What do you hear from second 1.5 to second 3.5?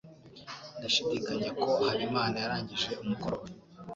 ko Habimana yarangije umukoro we.